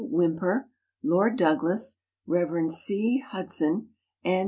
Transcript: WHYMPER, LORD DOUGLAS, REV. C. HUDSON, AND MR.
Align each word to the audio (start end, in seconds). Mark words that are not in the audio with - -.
WHYMPER, 0.09 0.67
LORD 1.03 1.37
DOUGLAS, 1.37 1.99
REV. 2.25 2.71
C. 2.71 3.19
HUDSON, 3.19 3.89
AND 4.25 4.33
MR. 4.35 4.39